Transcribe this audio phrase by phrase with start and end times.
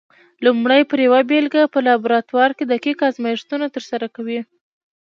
[0.45, 4.39] لومړی پر یوه بېلګه په لابراتوار کې دقیق ازمېښتونه ترسره کوي؟